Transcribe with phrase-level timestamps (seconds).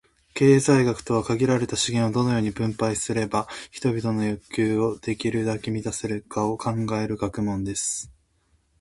[0.33, 8.11] 経済学とは、「限られた資源を、どのように分配すれば人々の欲求をできるだけ満たせるか」を考える学問です。